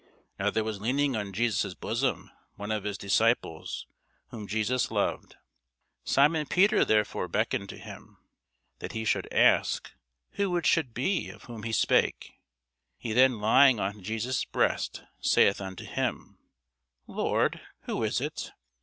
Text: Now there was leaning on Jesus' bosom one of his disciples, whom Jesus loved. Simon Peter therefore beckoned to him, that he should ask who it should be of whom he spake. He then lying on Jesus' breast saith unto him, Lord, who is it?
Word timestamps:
Now 0.39 0.49
there 0.49 0.63
was 0.63 0.81
leaning 0.81 1.15
on 1.15 1.31
Jesus' 1.31 1.75
bosom 1.75 2.31
one 2.55 2.71
of 2.71 2.85
his 2.85 2.97
disciples, 2.97 3.85
whom 4.29 4.47
Jesus 4.47 4.89
loved. 4.89 5.35
Simon 6.03 6.47
Peter 6.47 6.83
therefore 6.83 7.27
beckoned 7.27 7.69
to 7.69 7.77
him, 7.77 8.17
that 8.79 8.93
he 8.93 9.05
should 9.05 9.31
ask 9.31 9.93
who 10.31 10.57
it 10.57 10.65
should 10.65 10.95
be 10.95 11.29
of 11.29 11.43
whom 11.43 11.61
he 11.61 11.71
spake. 11.71 12.33
He 12.97 13.13
then 13.13 13.37
lying 13.39 13.79
on 13.79 14.01
Jesus' 14.01 14.43
breast 14.43 15.03
saith 15.19 15.61
unto 15.61 15.85
him, 15.85 16.39
Lord, 17.05 17.61
who 17.83 18.01
is 18.03 18.19
it? 18.21 18.53